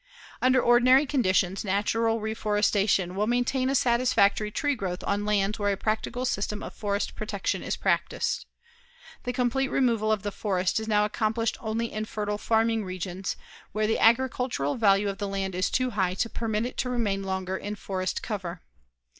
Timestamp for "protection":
7.13-7.61